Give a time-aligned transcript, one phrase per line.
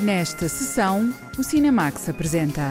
[0.00, 2.70] Nesta sessão, o Cinemax apresenta.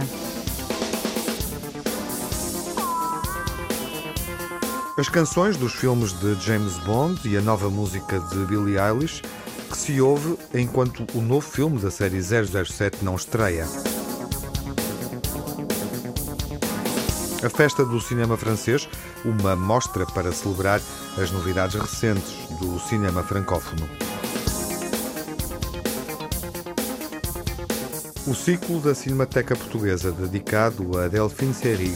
[4.97, 9.23] As canções dos filmes de James Bond e a nova música de Billie Eilish
[9.69, 13.65] que se ouve enquanto o novo filme da série 007 não estreia.
[17.43, 18.87] A Festa do Cinema Francês,
[19.25, 20.79] uma mostra para celebrar
[21.21, 24.04] as novidades recentes do cinema francófono.
[28.27, 31.95] O ciclo da Cinemateca Portuguesa dedicado a Delphine Seyrig,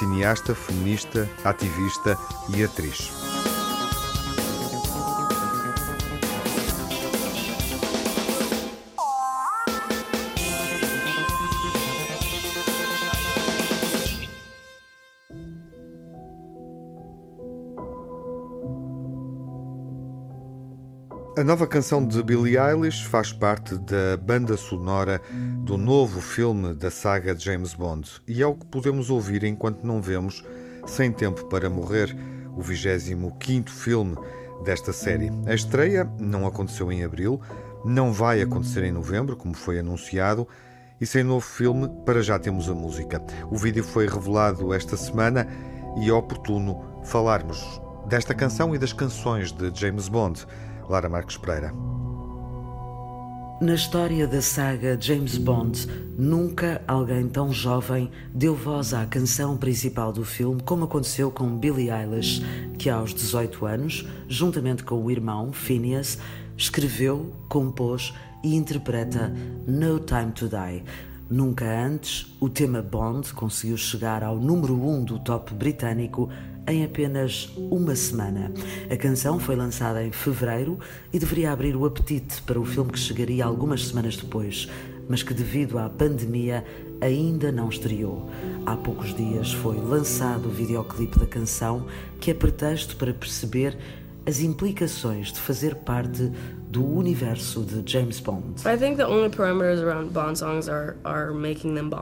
[0.00, 2.18] cineasta, feminista, ativista
[2.52, 3.29] e atriz.
[21.50, 25.20] Nova canção de Billie Eilish faz parte da banda sonora
[25.64, 29.82] do novo filme da saga de James Bond e é o que podemos ouvir enquanto
[29.82, 30.44] não vemos
[30.86, 32.16] Sem Tempo para Morrer,
[32.56, 34.16] o 25 filme
[34.64, 35.32] desta série.
[35.44, 37.40] A estreia não aconteceu em abril,
[37.84, 40.46] não vai acontecer em novembro, como foi anunciado,
[41.00, 43.20] e sem novo filme, para já temos a música.
[43.50, 45.48] O vídeo foi revelado esta semana
[46.00, 50.46] e é oportuno falarmos desta canção e das canções de James Bond.
[50.90, 51.72] Lara Marques Pereira.
[53.60, 55.86] Na história da saga James Bond,
[56.18, 61.90] nunca alguém tão jovem deu voz à canção principal do filme, como aconteceu com Billie
[61.90, 62.42] Eilish,
[62.76, 66.18] que aos 18 anos, juntamente com o irmão Phineas,
[66.56, 69.32] escreveu, compôs e interpreta
[69.68, 70.82] No Time to Die.
[71.30, 76.28] Nunca antes, o tema Bond conseguiu chegar ao número 1 um do top britânico
[76.66, 78.52] em apenas uma semana.
[78.90, 80.80] A canção foi lançada em fevereiro
[81.12, 84.68] e deveria abrir o apetite para o filme que chegaria algumas semanas depois,
[85.08, 86.64] mas que, devido à pandemia,
[87.00, 88.28] ainda não estreou.
[88.66, 91.86] Há poucos dias foi lançado o videoclipe da canção,
[92.18, 93.78] que é pretexto para perceber
[94.26, 96.30] as implicações de fazer parte
[96.70, 98.60] do universo de James Bond.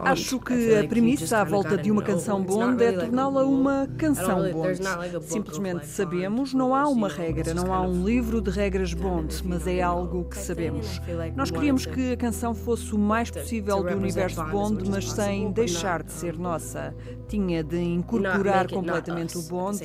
[0.04, 4.78] Acho que a premissa à volta de uma canção Bond é torná-la uma canção Bond.
[5.22, 9.80] Simplesmente sabemos, não há uma regra, não há um livro de regras Bond, mas é
[9.80, 11.00] algo que sabemos.
[11.34, 16.02] Nós queríamos que a canção fosse o mais possível do universo Bond, mas sem deixar
[16.02, 16.94] de ser nossa.
[17.26, 19.80] Tinha de incorporar completamente o Bond,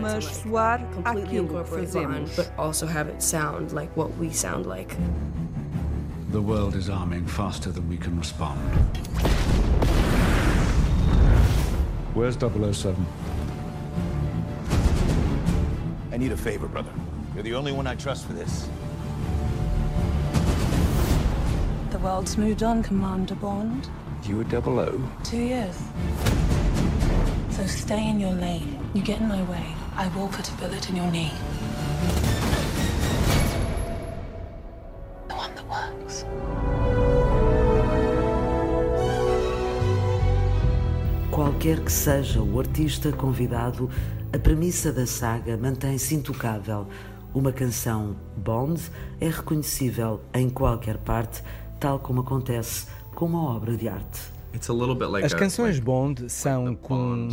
[0.00, 0.80] mas soar
[1.64, 4.96] aquilo like what we sound like.
[6.30, 8.58] The world is arming faster than we can respond.
[12.14, 13.06] Where's 007?
[16.12, 16.92] I need a favor, brother.
[17.34, 18.68] You're the only one I trust for this.
[21.90, 23.88] The world's moved on, Commander Bond.
[24.24, 25.00] You were double O?
[25.22, 25.76] Two years.
[27.50, 28.78] So stay in your lane.
[28.94, 31.30] You get in my way, I will put a bullet in your knee.
[41.30, 43.88] Qualquer que seja o artista convidado,
[44.32, 46.88] a premissa da saga mantém-se intocável.
[47.32, 48.80] Uma canção Bond
[49.20, 51.42] é reconhecível em qualquer parte,
[51.78, 54.20] tal como acontece com uma obra de arte.
[55.24, 57.28] As canções Bond são como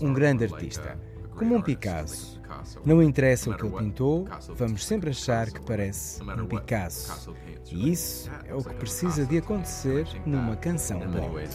[0.00, 0.96] um grande artista,
[1.34, 2.40] como um Picasso.
[2.84, 7.34] Não interessa o que ele pintou, vamos sempre achar que parece um Picasso.
[7.70, 11.48] E isso é o que precisa de acontecer numa canção Bond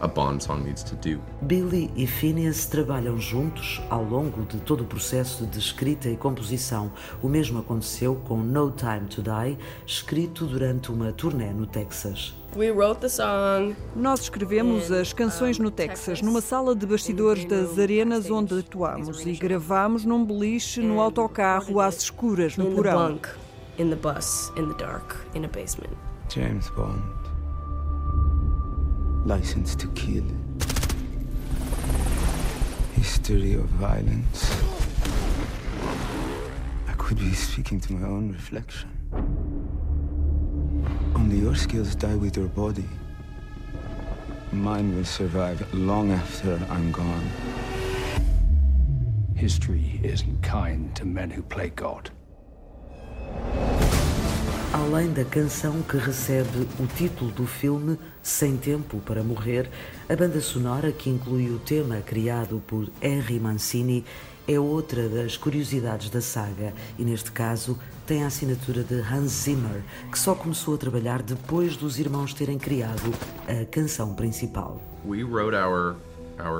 [0.00, 1.20] a Bond song needs to do.
[1.42, 6.90] Billy e Phineas trabalham juntos ao longo de todo o processo de escrita e composição.
[7.22, 12.34] O mesmo aconteceu com No Time to Die, escrito durante uma turnê no Texas.
[13.94, 19.32] Nós escrevemos as canções no Texas, numa sala de bastidores das arenas onde atuamos e
[19.32, 23.18] gravámos num beliche no autocarro às escuras no porão.
[26.28, 27.25] James Bond.
[29.26, 30.24] License to kill.
[32.94, 34.64] History of violence.
[36.86, 38.88] I could be speaking to my own reflection.
[41.16, 42.88] Only your skills die with your body.
[44.52, 47.28] Mine will survive long after I'm gone.
[49.34, 52.10] History isn't kind to men who play God.
[54.76, 59.70] Além da canção que recebe o título do filme Sem Tempo para Morrer,
[60.06, 64.04] a banda sonora que inclui o tema criado por Henry Mancini
[64.46, 69.82] é outra das curiosidades da saga e, neste caso, tem a assinatura de Hans Zimmer,
[70.12, 73.14] que só começou a trabalhar depois dos irmãos terem criado
[73.48, 74.78] a canção principal.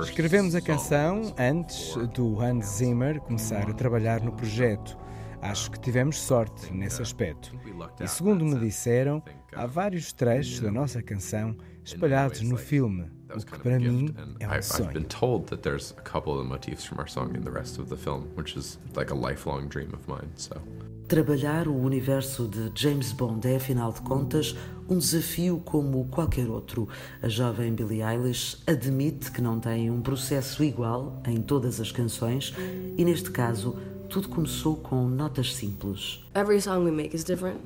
[0.01, 4.97] Escrevemos a canção antes do Hans Zimmer começar a trabalhar no projeto.
[5.41, 7.51] Acho que tivemos sorte nesse aspecto.
[7.99, 9.21] E segundo me disseram,
[9.53, 14.61] há vários trechos da nossa canção espalhados no filme, o que para mim é um
[14.61, 14.89] sonho.
[14.89, 17.51] I've been told that there's a couple of the motifs from our song in the
[17.51, 20.29] rest of the film, which is like a lifelong dream of mine.
[20.35, 20.61] So
[21.07, 24.53] Trabalhar o universo de James Bond é, afinal de contas,
[24.89, 26.89] um desafio como qualquer outro.
[27.21, 32.53] A jovem Billie Eilish admite que não tem um processo igual em todas as canções
[32.97, 33.77] e, neste caso,
[34.07, 36.23] tudo começou com notas simples.
[36.37, 37.59] Every song we make is different.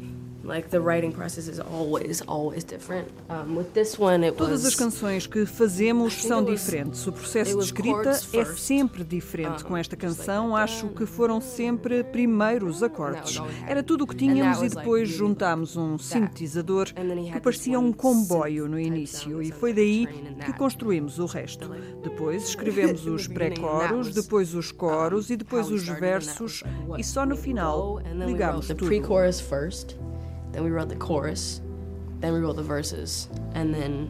[0.43, 3.07] Like the writing process is always, always different.
[3.29, 7.05] Um, with this one, it Todas as canções que fazemos são diferentes.
[7.05, 9.63] O processo de escrita é sempre diferente.
[9.63, 13.39] Com esta canção, acho que foram sempre primeiro os acordes.
[13.67, 16.87] Era tudo o que tínhamos e depois juntámos um sintetizador
[17.31, 20.07] que parecia um comboio no início e foi daí
[20.43, 21.69] que construímos o resto.
[22.01, 26.63] Depois escrevemos os pré-coros, depois os coros e depois os versos
[26.97, 28.89] e só no final ligámos tudo.
[30.51, 31.61] Then we wrote the chorus.
[32.19, 33.29] Then we wrote the verses.
[33.55, 34.09] And then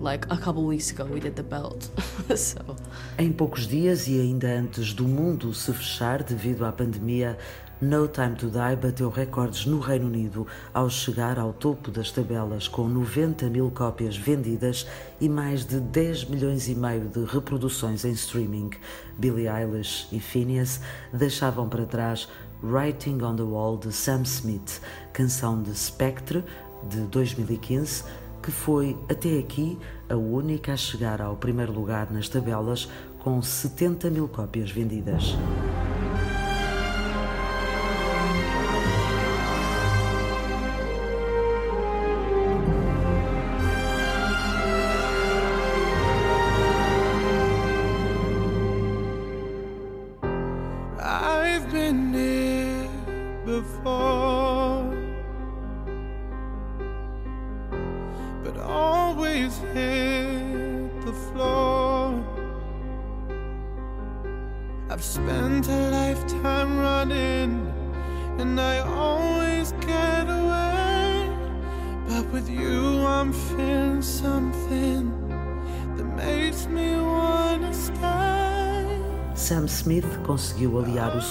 [0.00, 1.90] like a couple weeks ago we did the belt.
[2.36, 2.76] so.
[3.18, 7.36] Em poucos dias e ainda antes do mundo se fechar devido à pandemia,
[7.82, 12.68] No Time to Die bateu recordes no Reino Unido ao chegar ao topo das tabelas
[12.68, 14.86] com 90 mil cópias vendidas
[15.18, 18.68] e mais de 10 milhões e meio de reproduções em streaming.
[19.16, 22.28] Billie Eilish e Phineas deixavam para trás
[22.62, 24.80] Writing on the Wall de Sam Smith,
[25.12, 26.44] canção de Spectre
[26.88, 28.04] de 2015,
[28.42, 29.78] que foi até aqui
[30.08, 35.36] a única a chegar ao primeiro lugar nas tabelas com 70 mil cópias vendidas.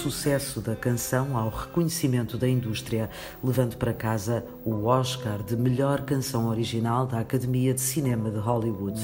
[0.09, 3.11] Sucesso da canção ao reconhecimento da indústria,
[3.43, 8.99] levando para casa o Oscar de melhor canção original da Academia de Cinema de Hollywood.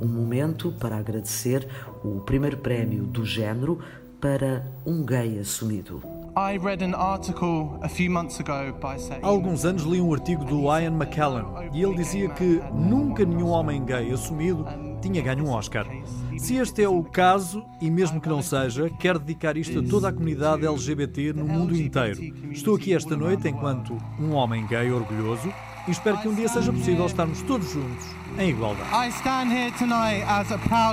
[0.00, 1.68] Um momento para agradecer
[2.04, 3.78] o primeiro prémio do género
[4.20, 6.02] para um gay assumido.
[9.22, 13.48] Há alguns anos li um artigo do Ian McKellen e ele dizia que nunca nenhum
[13.48, 14.66] homem gay assumido
[15.00, 15.86] tinha ganho um Oscar.
[16.38, 20.08] Se este é o caso, e mesmo que não seja, quero dedicar isto a toda
[20.08, 22.22] a comunidade LGBT no mundo inteiro.
[22.50, 25.52] Estou aqui esta noite enquanto um homem gay orgulhoso
[25.86, 28.06] e espero que um dia seja possível estarmos todos juntos
[28.38, 28.88] em igualdade.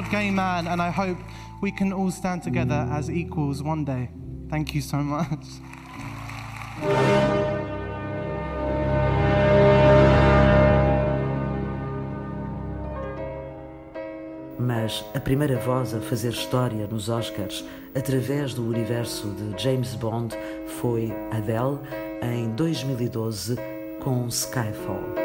[0.10, 1.16] Gay
[1.62, 4.10] we can all stand together as equals one day.
[4.50, 5.62] Thank you so much.
[14.86, 17.65] Mas a primeira voz a fazer história nos Oscars
[17.96, 20.36] através do universo de James Bond
[20.80, 21.80] foi Adele
[22.22, 23.56] em 2012
[24.04, 25.25] com Skyfall.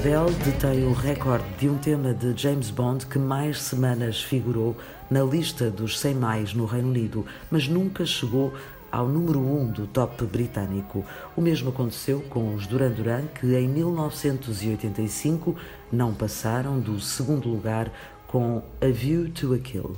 [0.00, 4.74] Adele detém o recorde de um tema de James Bond que mais semanas figurou
[5.10, 8.50] na lista dos 100 mais no Reino Unido, mas nunca chegou
[8.90, 11.04] ao número 1 um do top britânico.
[11.36, 15.54] O mesmo aconteceu com os Duran Duran, que em 1985
[15.92, 17.92] não passaram do segundo lugar
[18.26, 19.94] com A View to a Kill.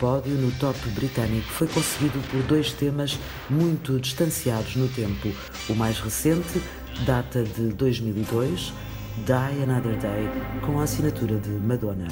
[0.00, 3.18] Pódio no top britânico foi conseguido por dois temas
[3.50, 5.28] muito distanciados no tempo.
[5.68, 6.62] O mais recente
[7.04, 8.72] data de 2002,
[9.26, 10.26] Die Another Day,
[10.64, 12.08] com a assinatura de Madonna.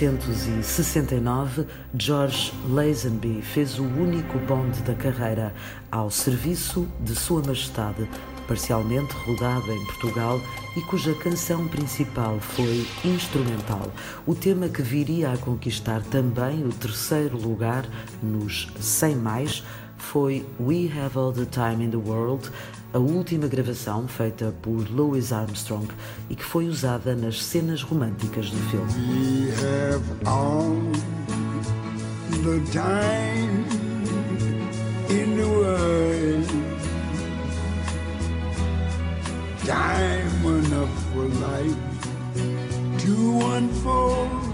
[0.00, 1.66] 1969,
[1.98, 5.52] George Lazenby fez o único bonde da carreira
[5.90, 8.08] ao serviço de Sua Majestade,
[8.46, 10.40] parcialmente rodado em Portugal
[10.76, 13.92] e cuja canção principal foi instrumental.
[14.24, 17.84] O tema que viria a conquistar também o terceiro lugar
[18.22, 19.64] nos 100 mais
[19.98, 22.50] foi We Have All the Time in the World,
[22.92, 25.86] a última gravação feita por Louis Armstrong
[26.30, 28.92] e que foi usada nas cenas românticas do filme.
[28.96, 30.74] We have all
[32.42, 33.64] the time
[35.10, 36.48] in the world.
[39.66, 41.76] Time enough for life
[42.98, 44.48] to unfold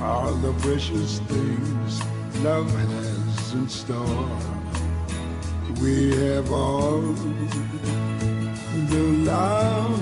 [0.00, 2.00] all the precious things
[2.44, 3.13] love has
[5.80, 7.00] We have all
[8.88, 10.00] the love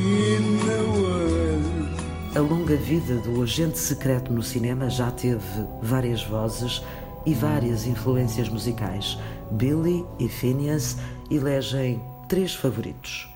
[0.00, 2.36] in the world.
[2.36, 6.82] A longa vida do agente secreto no cinema já teve várias vozes
[7.24, 9.18] e várias influências musicais.
[9.50, 10.96] Billy e Phineas
[11.28, 13.35] elegem três favoritos.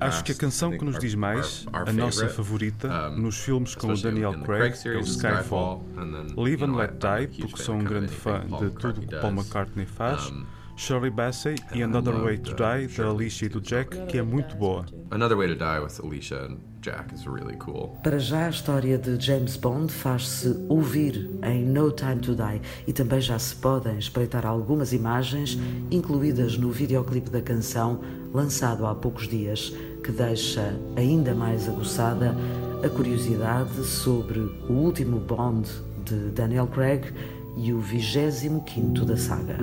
[0.00, 3.90] Acho que a canção que nos diz mais, a nossa favorita, nos filmes com o
[4.02, 5.84] Daniel Craig é o Skyfall.
[6.36, 10.32] Live and Let Die, porque sou um grande fã de tudo que Paul McCartney faz.
[10.82, 14.56] Shirley Bassey e Another Way to Die, da Alicia e do Jack, que é muito
[14.56, 14.84] boa.
[15.12, 17.96] Another Way to Die with Alicia and Jack is really cool.
[18.02, 22.92] Para já a história de James Bond faz-se ouvir em No Time to Die e
[22.92, 25.56] também já se podem espreitar algumas imagens
[25.88, 28.00] incluídas no videoclipe da canção
[28.34, 29.72] lançado há poucos dias,
[30.02, 32.34] que deixa ainda mais aguçada
[32.84, 35.70] a curiosidade sobre o último Bond
[36.04, 37.04] de Daniel Craig
[37.56, 39.58] e o 25 quinto da saga.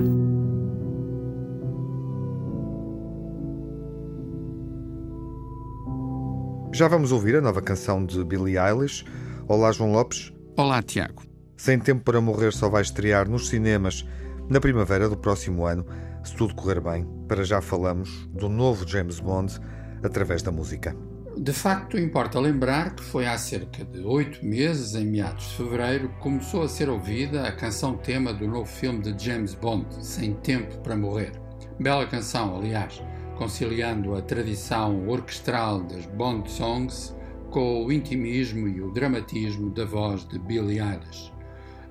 [6.72, 9.04] Já vamos ouvir a nova canção de Billie Eilish.
[9.48, 10.32] Olá, João Lopes.
[10.56, 11.24] Olá, Tiago.
[11.56, 14.06] Sem Tempo para Morrer só vai estrear nos cinemas
[14.48, 15.84] na primavera do próximo ano,
[16.22, 17.04] se tudo correr bem.
[17.26, 19.58] Para já falamos do novo James Bond
[20.04, 20.96] através da música.
[21.36, 26.08] De facto, importa lembrar que foi há cerca de oito meses, em meados de fevereiro,
[26.08, 30.34] que começou a ser ouvida a canção tema do novo filme de James Bond, Sem
[30.34, 31.32] Tempo para Morrer.
[31.80, 33.02] Bela canção, aliás
[33.40, 37.16] conciliando a tradição orquestral das Bond Songs
[37.48, 41.32] com o intimismo e o dramatismo da voz de Billie Eilish.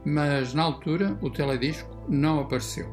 [0.06, 2.88] Mas na altura o teledisco não apareceu.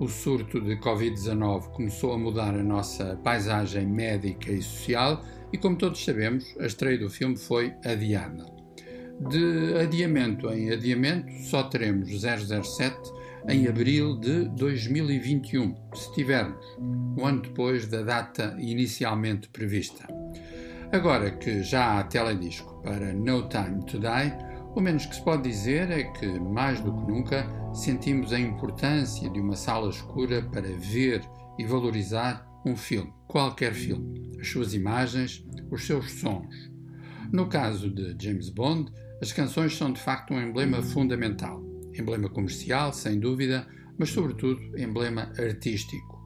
[0.00, 5.76] O surto de Covid-19 começou a mudar a nossa paisagem médica e social e, como
[5.76, 8.44] todos sabemos, a estreia do filme foi adiada.
[9.30, 17.42] De adiamento em adiamento, só teremos 007 em abril de 2021, se tivermos, um ano
[17.42, 20.06] depois da data inicialmente prevista.
[20.92, 25.48] Agora que já há teledisco para No Time to Die, o menos que se pode
[25.48, 30.68] dizer é que, mais do que nunca, sentimos a importância de uma sala escura para
[30.76, 31.22] ver
[31.58, 36.70] e valorizar um filme, qualquer filme, as suas imagens, os seus sons.
[37.32, 41.62] No caso de James Bond, As canções são de facto um emblema fundamental.
[42.00, 43.66] Emblema comercial, sem dúvida,
[43.98, 46.18] mas sobretudo emblema artístico.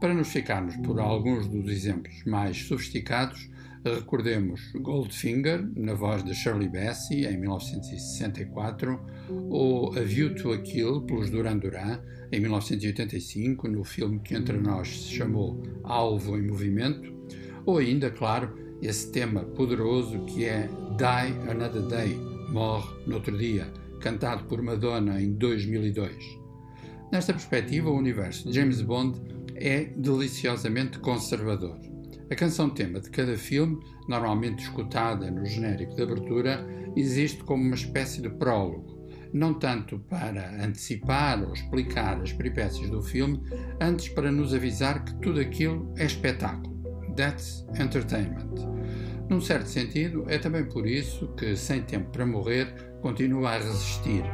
[0.00, 3.50] Para nos ficarmos por alguns dos exemplos mais sofisticados,
[3.84, 9.00] recordemos Goldfinger, na voz de Shirley Bassey, em 1964,
[9.48, 12.00] ou A View to a Kill, pelos Duran Duran,
[12.32, 17.14] em 1985, no filme que entre nós se chamou Alvo em Movimento,
[17.64, 22.14] ou ainda, claro, esse tema poderoso que é Die Another Day,
[22.50, 26.40] Morre no Outro Dia, cantado por Madonna em 2002.
[27.12, 29.20] Nesta perspectiva, o universo de James Bond
[29.54, 31.78] é deliciosamente conservador.
[32.30, 33.78] A canção-tema de cada filme,
[34.08, 36.66] normalmente escutada no genérico de abertura,
[36.96, 43.02] existe como uma espécie de prólogo, não tanto para antecipar ou explicar as peripécias do
[43.02, 43.42] filme,
[43.80, 46.70] antes para nos avisar que tudo aquilo é espetáculo.
[47.16, 48.48] That's entertainment.
[49.28, 54.24] Num certo sentido, é também por isso que Sem Tempo para Morrer continua a resistir.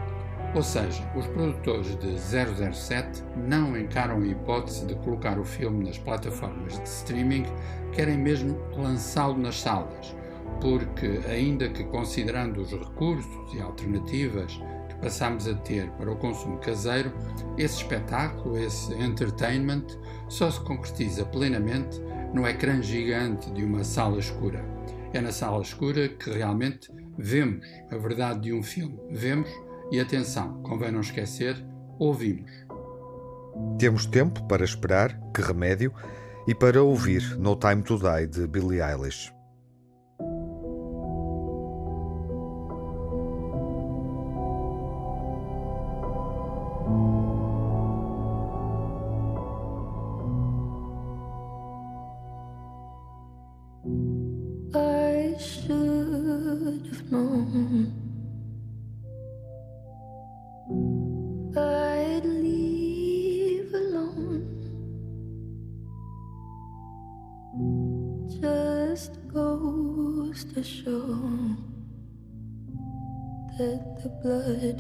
[0.54, 5.99] Ou seja, os produtores de 007 não encaram a hipótese de colocar o filme nas
[5.99, 7.44] plataformas de streaming,
[7.92, 10.16] querem mesmo lançá-lo nas salas,
[10.61, 14.58] porque, ainda que considerando os recursos e alternativas
[15.00, 17.12] passamos a ter para o consumo caseiro,
[17.58, 19.85] esse espetáculo, esse entertainment,
[20.28, 22.00] só se concretiza plenamente
[22.32, 24.64] no ecrã gigante de uma sala escura.
[25.12, 28.99] É na sala escura que realmente vemos a verdade de um filme.
[29.11, 29.50] Vemos
[29.90, 31.56] e, atenção, convém não esquecer,
[31.99, 32.50] ouvimos.
[33.78, 35.92] Temos tempo para esperar, que remédio,
[36.46, 39.36] e para ouvir No Time to Die de Billie Eilish.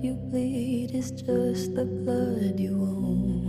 [0.02, 3.45] You bleed is just the blood you own.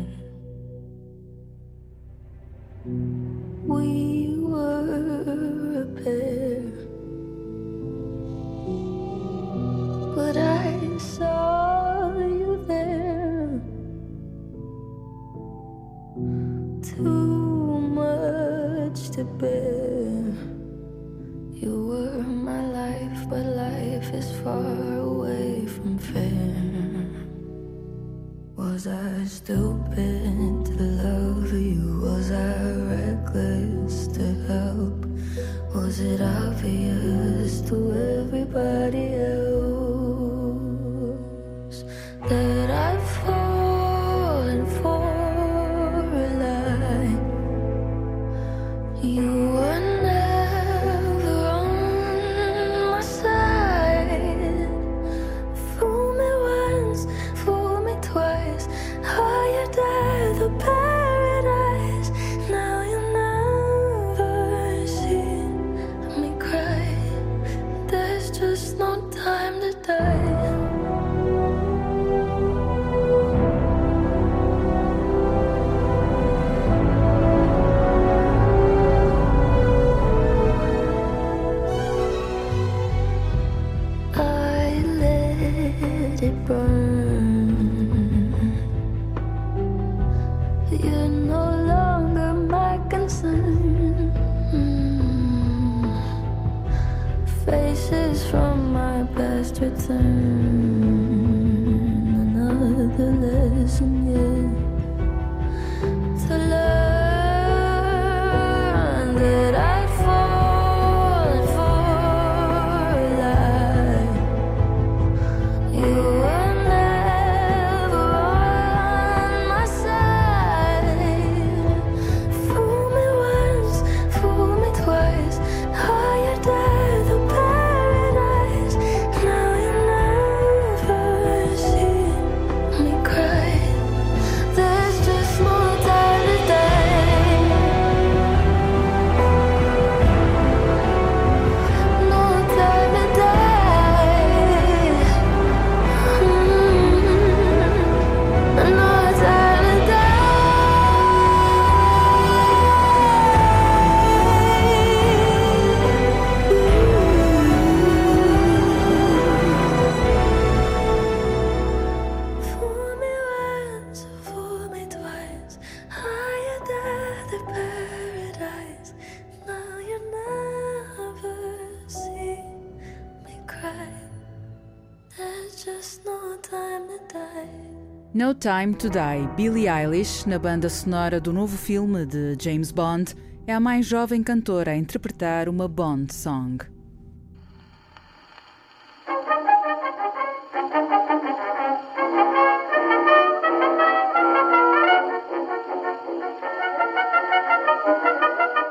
[178.40, 183.16] Time to Die, Billie Eilish, na banda sonora do novo filme de James Bond,
[183.48, 186.60] é a mais jovem cantora a interpretar uma Bond song.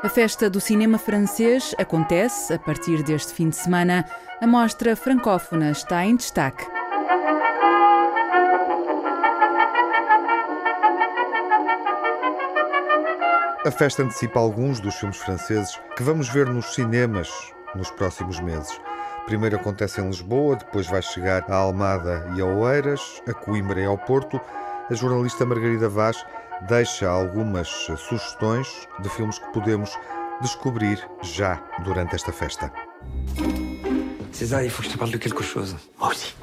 [0.01, 4.05] A festa do cinema francês acontece a partir deste fim de semana.
[4.39, 6.76] A mostra francófona está em destaque.
[13.67, 17.29] A festa antecipa alguns dos filmes franceses que vamos ver nos cinemas
[17.75, 18.79] nos próximos meses.
[19.25, 23.85] Primeiro acontece em Lisboa, depois vai chegar a Almada e a Oeiras, a Coimbra e
[23.85, 24.39] ao Porto.
[24.89, 26.25] A jornalista Margarida Vaz
[26.69, 29.99] deixa algumas sugestões de filmes que podemos
[30.39, 32.71] descobrir já durante esta festa.
[34.31, 35.75] César, il faut que je te parle de quelque chose.
[35.99, 36.33] Moi aussi.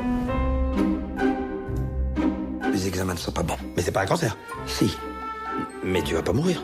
[2.70, 3.58] Les examens ne sont pas bons.
[3.74, 4.36] Mais c'est pas un cancer.
[4.66, 4.94] Si.
[5.82, 6.62] Mais tu vas pas mourir.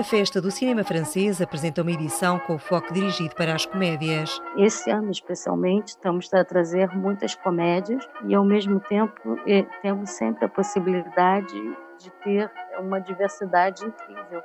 [0.00, 4.40] A Festa do Cinema Francês apresenta uma edição com foco dirigido para as comédias.
[4.56, 10.46] Esse ano, especialmente, estamos a trazer muitas comédias e, ao mesmo tempo, eh, temos sempre
[10.46, 11.52] a possibilidade
[11.98, 14.42] de ter uma diversidade incrível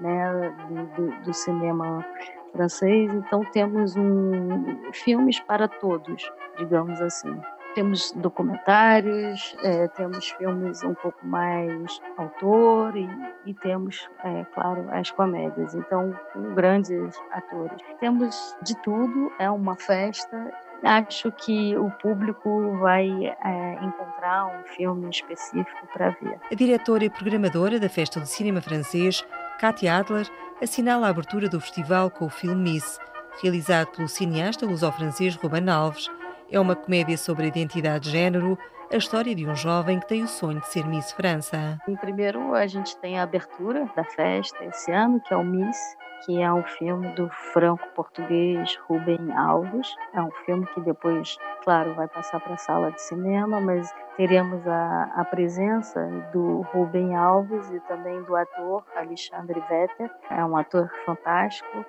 [0.00, 0.54] né,
[0.96, 2.02] do, do cinema
[2.50, 3.12] francês.
[3.12, 7.38] Então, temos um, filmes para todos, digamos assim.
[7.74, 13.08] Temos documentários, é, temos filmes um pouco mais autor e,
[13.46, 15.74] e temos, é, claro, as comédias.
[15.74, 17.80] Então, com grandes atores.
[17.98, 20.52] Temos de tudo, é uma festa.
[20.84, 23.08] Acho que o público vai
[23.44, 26.38] é, encontrar um filme específico para ver.
[26.52, 29.24] A diretora e programadora da Festa do Cinema Francês,
[29.58, 30.28] Katia Adler,
[30.62, 33.00] assinala a abertura do festival com o filme Miss,
[33.42, 36.08] realizado pelo cineasta luso-francês Ruben Alves
[36.50, 38.58] é uma comédia sobre identidade de género,
[38.92, 41.78] a história de um jovem que tem o sonho de ser Miss França.
[42.00, 45.76] Primeiro, a gente tem a abertura da festa esse ano, que é o Miss,
[46.24, 49.94] que é um filme do franco-português Rubem Alves.
[50.12, 54.66] É um filme que depois, claro, vai passar para a sala de cinema, mas teremos
[54.66, 56.00] a, a presença
[56.32, 60.10] do Rubem Alves e também do ator Alexandre Vetter.
[60.30, 61.84] É um ator fantástico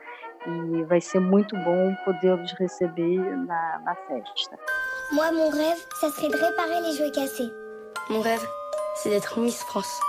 [0.48, 4.58] e vai ser muito bom podê-los receber na, na festa.
[5.12, 7.52] Moi, mon rêve, ça serait de réparer les jouets cassés.
[8.10, 8.46] Mon rêve,
[8.96, 10.00] c'est d'être Miss France.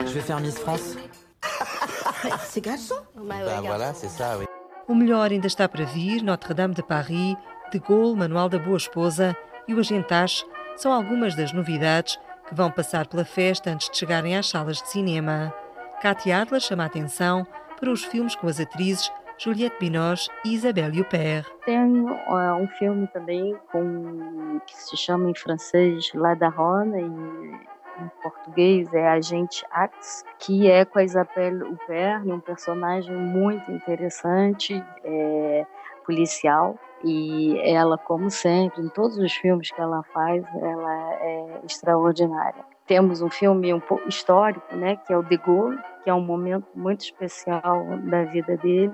[0.00, 0.96] Je vais faire Miss France.
[2.44, 4.46] c'est garçon Bah voilà, c'est ça, oui.
[4.88, 7.36] O melhor ainda está para vir, Notre-Dame de Paris,
[7.72, 9.36] De Gaulle, Manual da Boa Esposa
[9.68, 10.44] e o Agente Ache
[10.76, 14.88] são algumas das novidades que vão passar pela festa antes de chegarem às salas de
[14.88, 15.54] cinema.
[16.00, 17.46] Katia Adler chama a atenção
[17.78, 21.46] para os filmes com as atrizes Juliette Binoche e Isabelle Huppert.
[21.64, 27.70] Tem um filme também com, que se chama em francês La Daronne e
[28.02, 34.82] em português é Agente Axe, que é com a Isabelle Huppert, um personagem muito interessante,
[35.04, 35.66] é,
[36.04, 36.76] policial.
[37.02, 42.62] E ela, como sempre, em todos os filmes que ela faz, ela é extraordinária.
[42.86, 46.20] Temos um filme um pouco histórico, né, que é o De Gaulle, que é um
[46.20, 48.92] momento muito especial da vida dele.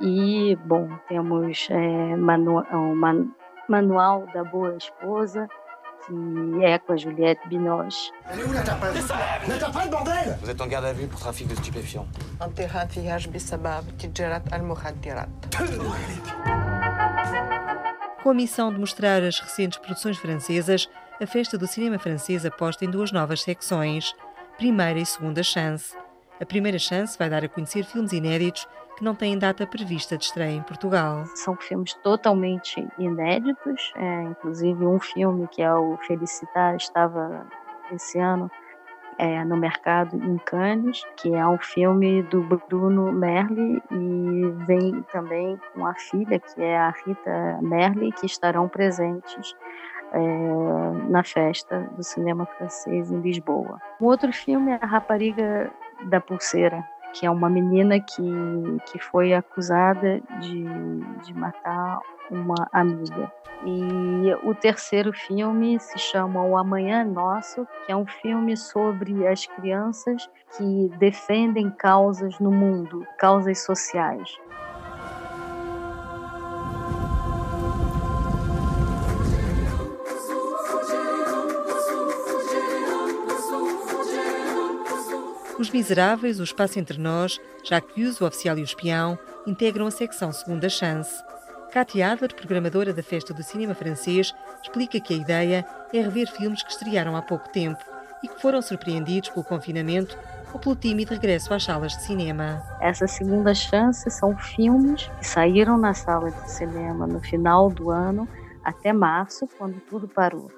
[0.00, 3.28] E, bom, temos é, manu um man
[3.68, 5.48] Manual da Boa Esposa,
[6.06, 8.12] que é com a Juliette Binoche.
[8.30, 8.96] Elle est où la tapade
[9.48, 12.06] La tapade, bordel Vous êtes en garde à vue pour trafic de stupéfiants.
[18.22, 20.88] Com a missão de mostrar as recentes produções francesas,
[21.20, 24.14] a Festa do Cinema Francês aposta em duas novas secções,
[24.56, 25.96] Primeira e Segunda Chance.
[26.40, 30.24] A Primeira Chance vai dar a conhecer filmes inéditos que não têm data prevista de
[30.24, 31.24] estreia em Portugal.
[31.34, 37.46] São filmes totalmente inéditos, é, inclusive um filme que é o Felicitar estava
[37.92, 38.50] esse ano
[39.18, 45.58] é, no mercado em Cannes, que é um filme do Bruno Merli e vem também
[45.74, 49.54] com a filha, que é a Rita Merli, que estarão presentes
[50.12, 53.80] é, na festa do cinema francês em Lisboa.
[54.00, 55.70] O outro filme é A Rapariga
[56.04, 56.86] da Pulseira,
[57.18, 58.22] que é uma menina que,
[58.90, 60.64] que foi acusada de,
[61.24, 61.98] de matar
[62.30, 63.32] uma amiga.
[63.64, 69.46] E o terceiro filme se chama O Amanhã Nosso, que é um filme sobre as
[69.46, 74.38] crianças que defendem causas no mundo, causas sociais.
[85.58, 90.30] Os Miseráveis, O Espaço Entre Nós, Jacques o Oficial e o Espião integram a secção
[90.30, 91.24] Segunda Chance.
[91.72, 96.62] Katia Adler, programadora da Festa do Cinema Francês, explica que a ideia é rever filmes
[96.62, 97.82] que estrearam há pouco tempo
[98.22, 100.18] e que foram surpreendidos pelo confinamento
[100.52, 102.62] ou pelo tímido regresso às salas de cinema.
[102.78, 108.28] Essa segunda chance são filmes que saíram na sala de cinema no final do ano
[108.62, 110.50] até março, quando tudo parou.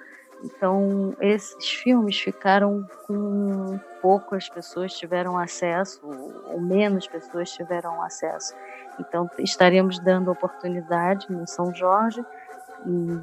[0.42, 6.00] Então, esses filmes ficaram com poucas pessoas tiveram acesso,
[6.46, 8.54] ou menos pessoas tiveram acesso.
[8.98, 12.24] Então, estaremos dando oportunidade no São Jorge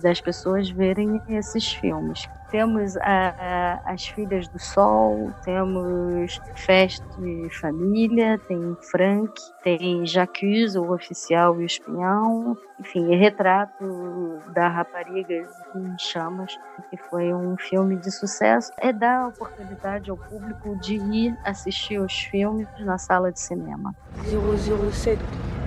[0.01, 2.27] das pessoas verem esses filmes.
[2.49, 10.75] Temos a, a, as Filhas do Sol, temos Festa de Família, tem Frank, tem Jacques,
[10.75, 16.57] o oficial e o espião, enfim, Retrato da Rapariga em Chamas,
[16.89, 18.71] que foi um filme de sucesso.
[18.77, 23.95] É dar oportunidade ao público de ir assistir os filmes na sala de cinema.
[24.23, 25.19] 007,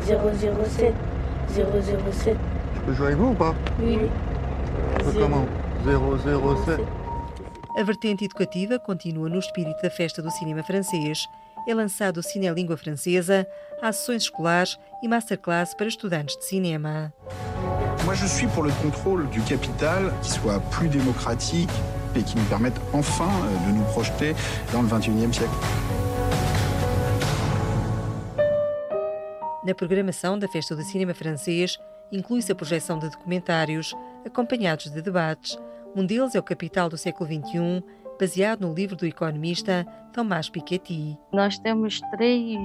[0.06, 0.94] 007,
[2.12, 2.57] 007.
[2.88, 3.98] Peux jouer avec vous ou pas Oui.
[5.14, 5.46] Comment
[5.84, 6.80] 007.
[7.76, 11.26] A vertente educativa continua no espírito da festa do cinema francês.
[11.66, 13.46] É lançado o Língua Francesa,
[13.92, 17.12] sessões escolares e masterclass para estudantes de cinema.
[18.04, 21.70] Moi, je suis pour le contrôle du capital qui soit plus démocratique
[22.16, 24.34] et qui nous permette enfin euh, de nous projeter
[24.72, 25.52] dans le 21e siècle.
[29.62, 31.78] Na programação da Festa do Cinema Francês,
[32.12, 33.94] inclui-se a projeção de documentários,
[34.24, 35.58] acompanhados de debates.
[35.94, 37.82] Um deles é o Capital do século XXI,
[38.18, 41.18] baseado no livro do economista Tomás Piketty.
[41.32, 42.58] Nós temos três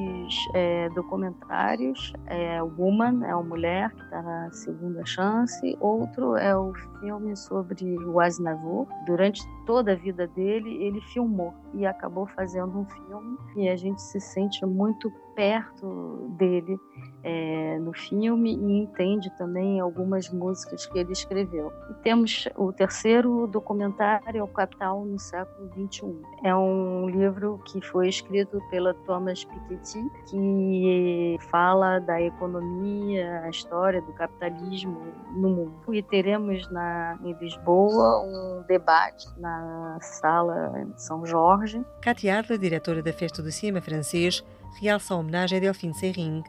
[0.54, 2.14] é, documentários.
[2.28, 5.78] É, Woman, é uma mulher que está na segunda chance.
[5.80, 8.88] Outro é o filme sobre o Aznavour.
[9.06, 13.38] Durante toda a vida dele, ele filmou e acabou fazendo um filme.
[13.56, 16.78] E a gente se sente muito perto dele
[17.24, 21.72] é, no filme e entende também algumas músicas que ele escreveu.
[21.90, 26.22] E temos o terceiro documentário, é o Capital no século XXI.
[26.44, 27.33] É um livro
[27.66, 35.02] que foi escrito pela Thomas Piketty, que fala da economia, a história do capitalismo
[35.36, 35.94] no mundo.
[35.94, 41.84] E teremos na, em Lisboa um debate na sala São Jorge.
[42.02, 44.44] Katia Adler, diretora da Festa do Cinema Francês,
[44.80, 46.44] realça a homenagem a Delphine Seyring.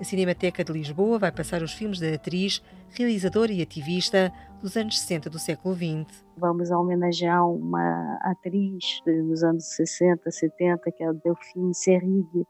[0.00, 4.32] A Cinemateca de Lisboa vai passar os filmes da atriz, realizadora e ativista
[4.62, 6.24] dos anos 60 do século XX.
[6.36, 12.46] Vamos homenagear uma atriz dos anos 60, 70, que é a Delphine Seyrig,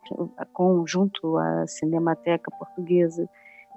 [0.85, 3.27] junto à Cinemateca Portuguesa.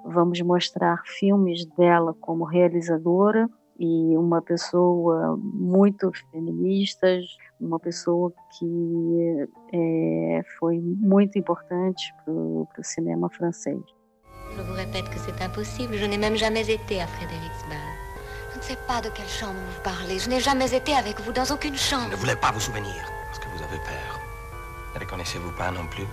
[0.04, 3.48] Vamos mostrar filmes dela como realizadora
[3.82, 7.18] e uma pessoa muito feminista,
[7.60, 13.80] uma pessoa que é, foi muito importante para o cinema francês.
[14.56, 15.96] Je vous répète que c'est impossible.
[15.96, 17.88] Je n'ai même jamais été à Frédéricsbal.
[18.52, 20.20] Je ne sais pas de quelle chambre vous parlez.
[20.20, 22.06] Je n'ai jamais été avec vous dans aucune chambre.
[22.06, 24.20] Je ne voulais pas vous souvenir parce que vous avez peur.
[24.94, 26.06] Ne reconnaissez-vous pas non plus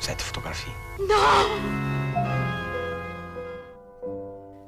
[0.00, 1.48] cette photographie Non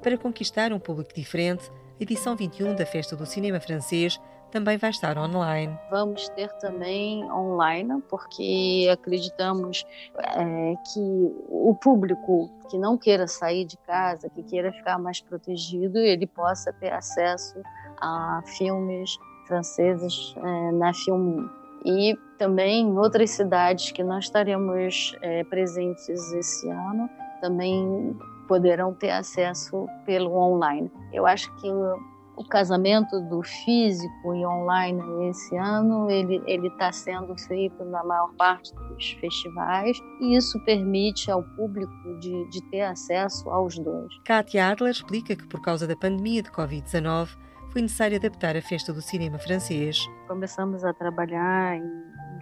[0.02, 5.18] Para conquistar um público diferente, edição 21 da Festa do Cinema Francês também vai estar
[5.18, 5.76] online.
[5.90, 9.84] Vamos ter também online, porque acreditamos
[10.16, 11.00] é, que
[11.48, 16.72] o público que não queira sair de casa, que queira ficar mais protegido, ele possa
[16.72, 17.60] ter acesso
[18.00, 21.48] a filmes franceses é, na Film
[21.84, 29.10] e também em outras cidades que nós estaremos é, presentes esse ano, também poderão ter
[29.10, 30.90] acesso pelo online.
[31.12, 37.36] Eu acho que o, casamento do físico e online esse ano ele ele está sendo
[37.46, 43.48] feito na maior parte dos festivais e isso permite ao público de, de ter acesso
[43.48, 44.12] aos dois.
[44.24, 47.36] Katia Adler explica que por causa da pandemia de Covid-19
[47.74, 49.98] foi necessário adaptar a festa do cinema francês.
[50.28, 51.82] Começamos a trabalhar em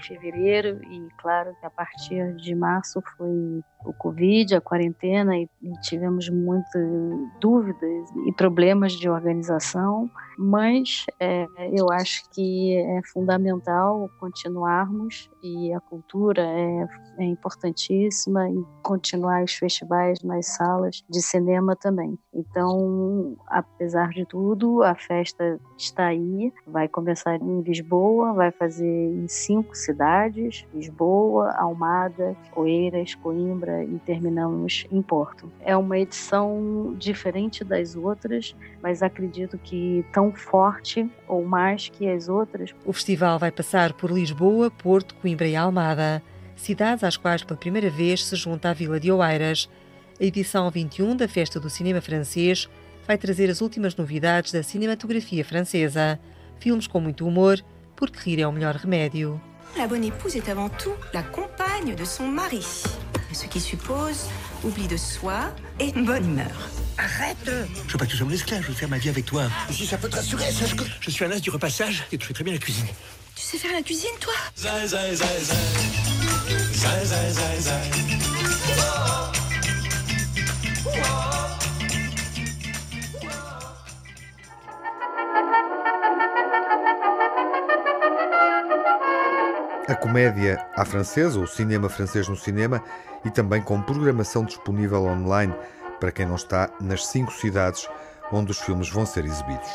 [0.03, 6.29] fevereiro e claro a partir de março foi o Covid, a quarentena, e, e tivemos
[6.29, 6.89] muitas
[7.41, 15.81] dúvidas e problemas de organização, mas é, eu acho que é fundamental continuarmos e a
[15.81, 16.87] cultura é,
[17.19, 22.19] é importantíssima e continuar os festivais nas salas de cinema também.
[22.33, 29.29] Então, apesar de tudo, a festa está aí, vai começar em Lisboa, vai fazer em
[29.29, 29.77] cinco
[30.75, 35.51] Lisboa, Almada, Oeiras, Coimbra, e terminamos em Porto.
[35.61, 42.29] É uma edição diferente das outras, mas acredito que tão forte ou mais que as
[42.29, 42.75] outras.
[42.85, 46.23] O festival vai passar por Lisboa, Porto, Coimbra e Almada,
[46.57, 49.69] cidades às quais pela primeira vez se junta a Vila de Oeiras.
[50.21, 52.69] A edição 21 da Festa do Cinema Francês
[53.07, 56.19] vai trazer as últimas novidades da cinematografia francesa.
[56.59, 57.59] Filmes com muito humor,
[57.97, 59.41] porque rir é o melhor remédio.
[59.77, 62.65] La bonne épouse est avant tout la compagne de son mari.
[63.33, 64.29] Ce qui suppose
[64.63, 66.69] oubli de soi et bonne humeur.
[66.99, 69.25] Arrête Je veux pas que tu sois mon esclave, je veux faire ma vie avec
[69.25, 69.45] toi.
[69.71, 72.19] Et si ça peut te rassurer, sache que je suis un as du repassage et
[72.21, 72.87] je fais très bien la cuisine.
[73.35, 74.35] Tu sais faire la cuisine, toi?
[74.57, 75.27] Zai, zai, zai,
[89.93, 92.83] A comédia à francesa, o cinema francês no cinema
[93.27, 95.55] e também com programação disponível online
[96.01, 97.87] para quem não está nas cinco cidades
[98.33, 99.69] onde os filmes vão ser exibidos.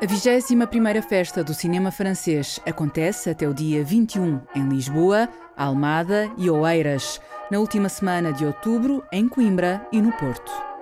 [0.00, 6.48] A 21ª Festa do Cinema Francês acontece até o dia 21 em Lisboa, Almada e
[6.48, 7.20] Oeiras,
[7.50, 10.75] na última semana de outubro em Coimbra e no Porto.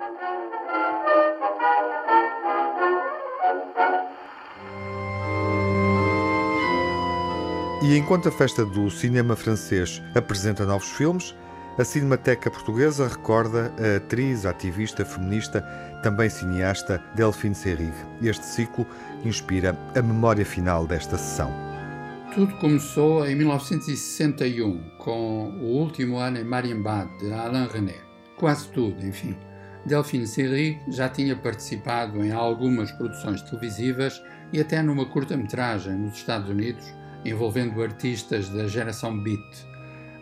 [7.85, 11.35] E enquanto a festa do cinema francês apresenta novos filmes,
[11.77, 15.61] a Cinemateca Portuguesa recorda a atriz, ativista, feminista,
[16.01, 17.93] também cineasta Delphine Seyrig.
[18.23, 18.87] Este ciclo
[19.23, 21.53] inspira a memória final desta sessão.
[22.33, 28.01] Tudo começou em 1961, com O Último Ano em Marienbad, de Alain René.
[28.35, 29.37] Quase tudo, enfim.
[29.85, 34.19] Delphine Seyrig já tinha participado em algumas produções televisivas
[34.51, 36.94] e até numa curta-metragem nos Estados Unidos,
[37.25, 39.65] envolvendo artistas da geração Beat.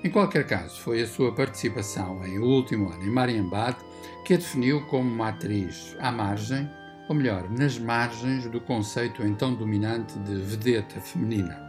[0.03, 3.77] Em qualquer caso, foi a sua participação em O Último Ano em Marienbad
[4.25, 6.69] que a definiu como uma atriz à margem,
[7.09, 11.61] ou melhor, nas margens do conceito então dominante de vedeta feminina.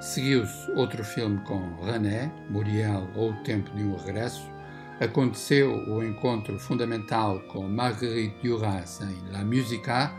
[0.00, 4.50] Seguiu-se outro filme com René, Muriel ou O Tempo de um Regresso.
[5.00, 10.12] Aconteceu o encontro fundamental com Marguerite Duras em La Musica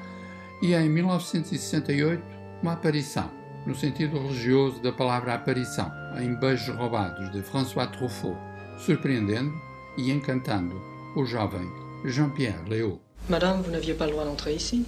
[0.62, 2.24] e em 1968
[2.62, 8.38] uma aparição no sentido religioso da palavra aparição, em Beijos Roubados, de François Truffaut,
[8.78, 9.52] surpreendendo
[9.98, 10.80] e encantando
[11.16, 11.68] o jovem
[12.06, 13.00] Jean-Pierre Léaud.
[13.28, 14.86] Madame, vous n'aviez pas le droit d'entrer ici.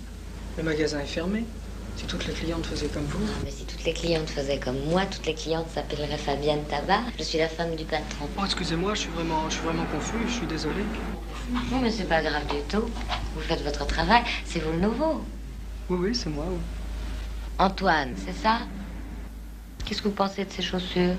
[0.58, 1.44] Le magasin est fermé.
[1.96, 3.26] Si toutes les clientes faisaient comme vous.
[3.44, 7.02] Mais si toutes les clientes faisaient comme moi, toutes les clientes s'appelleraient Fabienne Tabar.
[7.18, 8.28] Je suis la femme du patron.
[8.38, 10.18] Oh, excusez-moi, je suis vraiment, je suis vraiment confus.
[10.28, 10.84] Je suis désolé.
[11.72, 12.86] Non, mais c'est pas grave du tout.
[13.34, 14.22] Vous faites votre travail.
[14.46, 15.24] C'est vous le nouveau.
[15.90, 16.46] Oui, oui, c'est moi.
[16.48, 16.60] Oui.
[17.60, 18.60] Antoine, c'est ça?
[19.84, 21.16] Qu'est-ce que vous pensez de ces chaussures?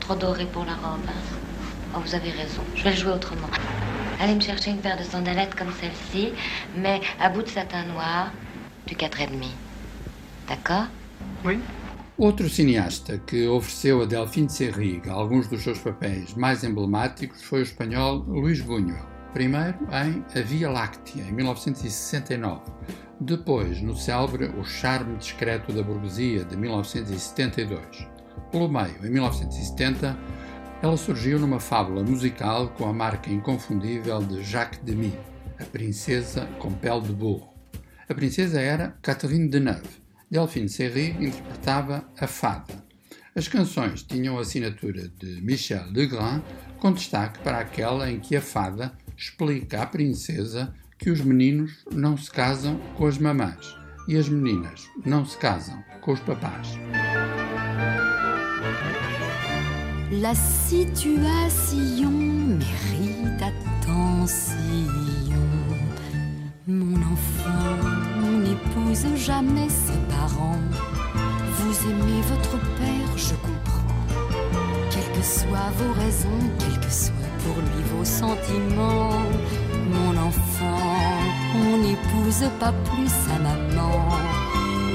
[0.00, 1.00] Trop dorées pour la robe.
[1.06, 1.36] Hein
[1.94, 2.60] oh, vous avez raison.
[2.74, 3.46] Je vais le jouer autrement.
[4.18, 6.32] Allez me chercher une paire de sandalettes comme celle-ci,
[6.76, 8.32] mais à bout de satin noir,
[8.86, 9.46] du 4,5.
[10.48, 10.86] D'accord?
[11.44, 11.60] Oui.
[12.18, 17.62] Outro cineasta que ofereceu a Delphine Seyrig alguns dos seus papéis mais emblemáticos foi o
[17.62, 19.13] espanhol Luís Buñuel.
[19.34, 22.70] Primeiro em A Via Láctea, em 1969.
[23.20, 28.06] Depois, no célebre O Charme Discreto da Burguesia, de 1972.
[28.52, 30.16] Pelo meio, em 1970,
[30.80, 35.12] ela surgiu numa fábula musical com a marca inconfundível de Jacques Demy,
[35.58, 37.52] A Princesa com Pele de Burro.
[38.08, 40.04] A princesa era Catherine Deneuve.
[40.30, 42.84] Delphine Seyrig interpretava a fada.
[43.34, 46.40] As canções tinham a assinatura de Michel Legrand,
[46.78, 52.16] com destaque para aquela em que a fada explica à princesa que os meninos não
[52.16, 53.76] se casam com as mamãs
[54.08, 56.78] e as meninas não se casam com os papás.
[60.20, 64.94] La situation mérite attention.
[66.66, 70.60] Mon enfant, n'épouse jamais ses parents.
[71.58, 73.84] Vous aimez votre père, je comprends.
[74.90, 79.22] Quelles que soient vos raisons, quels que soient pour lui vos sentiments,
[79.92, 80.92] mon enfant,
[81.54, 84.08] on n'épouse pas plus sa maman.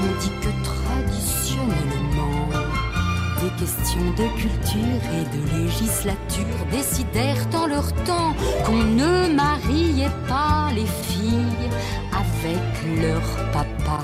[0.02, 2.48] On dit que traditionnellement,
[3.40, 8.34] des questions de culture et de législature décidèrent en leur temps
[8.64, 11.68] qu'on ne mariait pas les filles
[12.12, 13.22] avec leur
[13.52, 14.02] papa.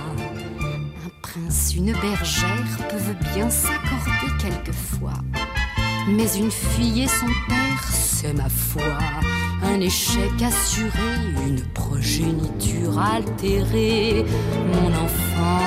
[1.05, 5.21] Un prince, une bergère peuvent bien s'accorder quelquefois.
[6.09, 7.27] Mais une fille et son
[8.19, 8.99] c'est ma foi.
[9.63, 11.11] Un échec assuré,
[11.47, 14.25] une progéniture altérée.
[14.75, 15.61] Mon enfant,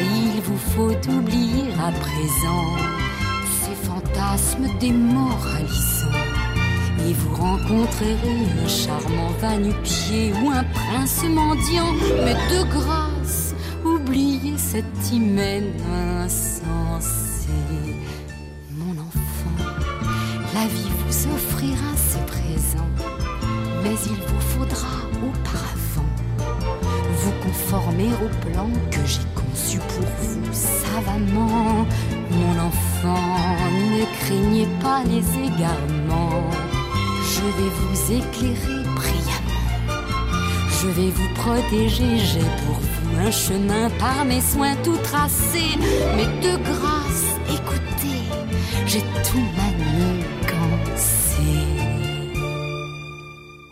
[0.00, 2.68] il vous faut oublier à présent
[3.60, 6.24] ces fantasmes démoralisants.
[7.06, 11.92] Et vous rencontrerez un charmant va-nu-pied ou un prince mendiant.
[12.24, 15.64] Mais de grâce, oubliez cet hymen
[16.24, 17.16] insensé.
[20.54, 20.95] La vie
[21.34, 22.92] offrira ses présents,
[23.82, 24.88] mais il vous faudra
[25.22, 25.86] auparavant
[27.26, 31.86] vous conformer au plan que j'ai conçu pour vous savamment.
[32.30, 36.50] Mon enfant, ne craignez pas les égarements.
[37.34, 39.56] Je vais vous éclairer brillamment.
[40.78, 45.64] Je vais vous protéger, j'ai pour vous un chemin par mes soins tout tracé.
[46.16, 48.22] Mais de grâce, écoutez,
[48.86, 49.95] j'ai tout manigancé.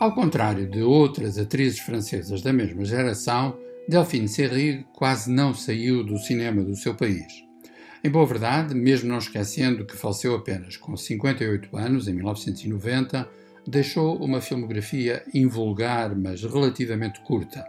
[0.04, 3.56] Ao contrário de outras atrizes francesas da mesma geração,
[3.88, 7.24] Delphine Seyrig quase não saiu do cinema do seu país.
[8.04, 13.26] Em boa verdade, mesmo não esquecendo que faleceu apenas com 58 anos, em 1990,
[13.66, 17.64] deixou uma filmografia invulgar, mas relativamente curta.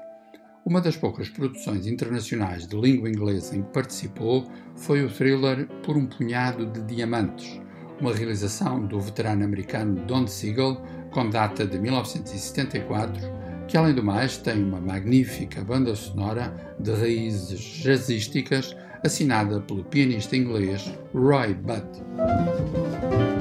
[0.65, 5.95] Uma das poucas produções internacionais de língua inglesa em que participou foi o thriller Por
[5.95, 7.61] um Punhado de Diamantes,
[8.01, 10.81] uma realização do veterano americano Don Siegel,
[11.16, 13.22] com data de 1974,
[13.70, 20.36] que além do mais tem uma magnífica banda sonora de raízes jazzísticas assinada pelo pianista
[20.36, 23.34] inglês Roy Budd.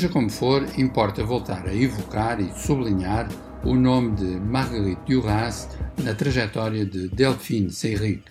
[0.00, 3.28] Seja como for, importa voltar a evocar e sublinhar
[3.62, 5.68] o nome de Marguerite Duras
[6.02, 8.22] na trajetória de Delphine Seyrig,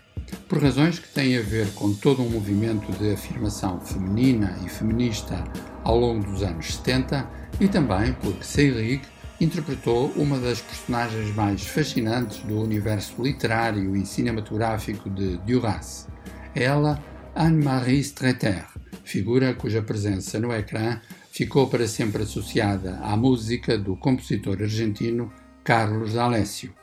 [0.47, 5.43] por razões que têm a ver com todo um movimento de afirmação feminina e feminista
[5.84, 9.03] ao longo dos anos 70 e também porque Seyrig
[9.39, 16.07] interpretou uma das personagens mais fascinantes do universo literário e cinematográfico de Duras.
[16.55, 16.99] Ela,
[17.36, 18.65] Anne-Marie Streeter,
[19.03, 20.99] figura cuja presença no ecrã
[21.39, 25.31] ficou para sempre associada à música do compositor argentino
[25.63, 26.75] Carlos D'Alessio.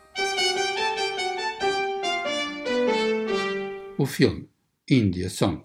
[3.98, 4.48] O filme
[4.88, 5.61] India Song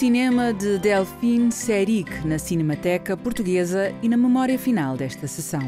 [0.00, 5.60] cinema de Delphine Seyrig na Cinemateca Portuguesa e na memória final desta sessão.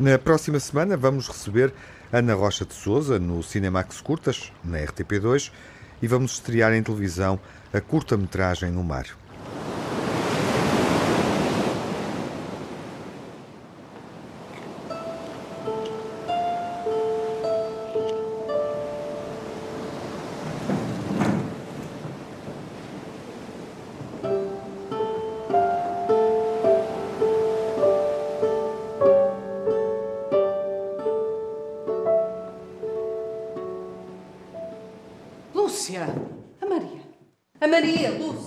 [0.00, 1.72] Na próxima semana vamos receber
[2.12, 5.52] Ana Rocha de Souza no Cinemax Curtas, na RTP2,
[6.02, 7.38] e vamos estrear em televisão
[7.72, 9.19] a curta-metragem No Mar.
[35.90, 36.06] Lúcia.
[36.60, 37.02] A Maria.
[37.60, 38.39] A Maria, Lúcia.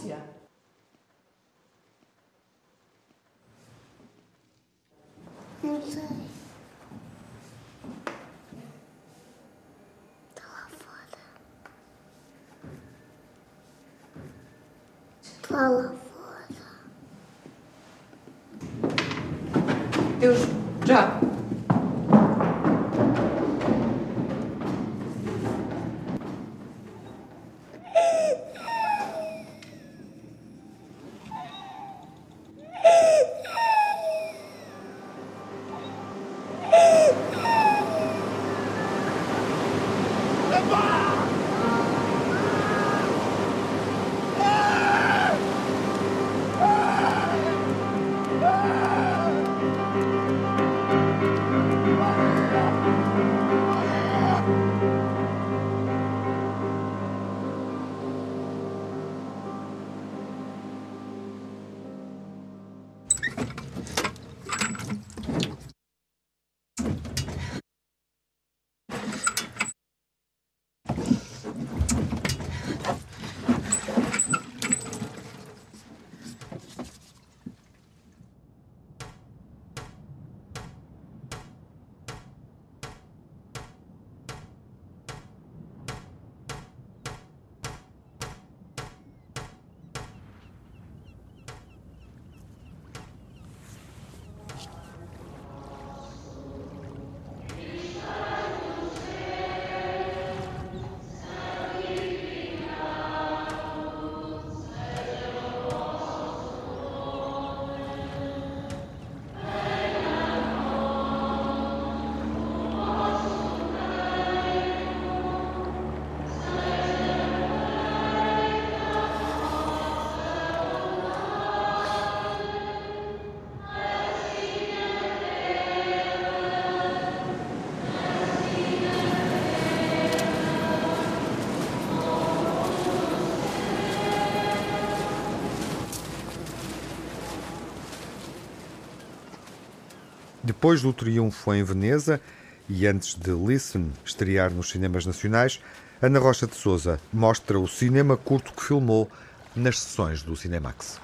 [140.43, 142.19] Depois do triunfo em Veneza
[142.67, 145.61] e antes de Listen estrear nos cinemas nacionais,
[146.01, 149.09] Ana Rocha de Souza mostra o cinema curto que filmou
[149.55, 150.99] nas sessões do Cinemax.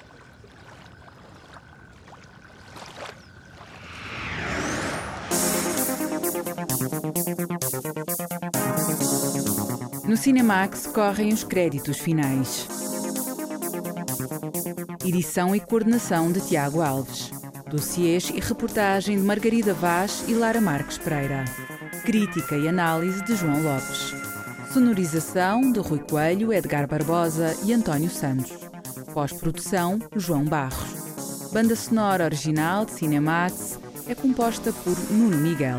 [10.04, 12.68] No Cinemax correm os créditos finais.
[15.02, 17.39] Edição e coordenação de Tiago Alves.
[17.70, 21.44] Dossiês e reportagem de Margarida Vaz e Lara Marques Pereira.
[22.04, 24.12] Crítica e análise de João Lopes.
[24.72, 28.50] Sonorização de Rui Coelho, Edgar Barbosa e António Santos.
[29.14, 31.52] Pós-produção, João Barros.
[31.52, 35.78] Banda sonora original de Cinemax é composta por Nuno Miguel.